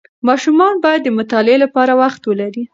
[0.27, 2.63] ماشومان باید د مطالعې لپاره وخت ولري.